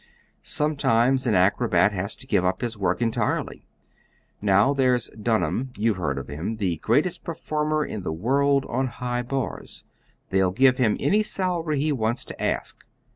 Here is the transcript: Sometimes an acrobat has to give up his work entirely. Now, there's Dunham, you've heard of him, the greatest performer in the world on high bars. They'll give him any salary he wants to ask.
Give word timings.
Sometimes 0.41 1.27
an 1.27 1.35
acrobat 1.35 1.91
has 1.91 2.15
to 2.15 2.25
give 2.25 2.43
up 2.43 2.61
his 2.61 2.75
work 2.75 3.03
entirely. 3.03 3.67
Now, 4.41 4.73
there's 4.73 5.09
Dunham, 5.09 5.71
you've 5.77 5.97
heard 5.97 6.17
of 6.17 6.27
him, 6.27 6.57
the 6.57 6.77
greatest 6.77 7.23
performer 7.23 7.85
in 7.85 8.01
the 8.01 8.11
world 8.11 8.65
on 8.67 8.87
high 8.87 9.21
bars. 9.21 9.83
They'll 10.31 10.49
give 10.49 10.79
him 10.79 10.97
any 10.99 11.21
salary 11.21 11.79
he 11.79 11.91
wants 11.91 12.25
to 12.25 12.41
ask. 12.43 12.83